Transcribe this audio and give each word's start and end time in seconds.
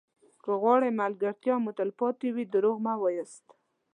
که 0.43 0.51
غواړئ 0.61 0.89
ملګرتیا 1.01 1.55
مو 1.63 1.71
تلپاتې 1.79 2.27
وي 2.35 2.43
دروغ 2.53 2.77
مه 2.85 2.93
وایاست. 3.01 3.45